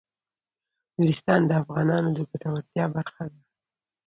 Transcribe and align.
نورستان 0.97 1.41
د 1.47 1.51
افغانانو 1.61 2.09
د 2.17 2.19
ګټورتیا 2.31 2.85
برخه 2.97 3.23
ده. 3.31 3.39